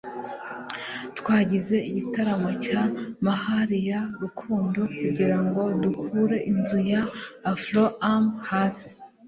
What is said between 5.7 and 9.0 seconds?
dukure inzu ya Afro-Am hasi